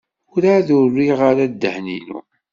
Yuba 0.31 0.49
yella 0.55 0.75
yebɣa 1.07 1.29
ad 1.45 1.51
tt-iṣeggem. 1.51 2.11